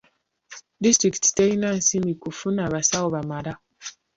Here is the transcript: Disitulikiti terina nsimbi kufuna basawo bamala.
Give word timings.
Disitulikiti 0.81 1.29
terina 1.37 1.67
nsimbi 1.79 2.13
kufuna 2.23 2.61
basawo 2.73 3.07
bamala. 3.15 3.53